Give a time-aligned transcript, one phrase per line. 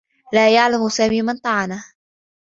[0.33, 1.85] لا يعلم سامي من طعنه.